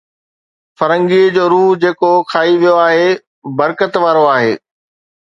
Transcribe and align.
فرنگي 0.77 1.23
جو 1.35 1.43
روح 1.53 1.69
جيڪو 1.81 2.09
کائي 2.31 2.53
ويو 2.61 2.75
آهي، 2.87 3.05
برڪت 3.57 3.93
وارو 4.03 4.23
آهي 4.35 4.51